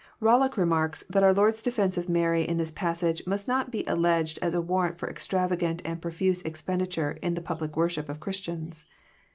[0.19, 4.39] Bollock remarks, that onr Lord's defence of Mary in this passage mnst not be alleged
[4.41, 8.85] as a warrant for extravagant and profuse expenditure in the public worship of Christians.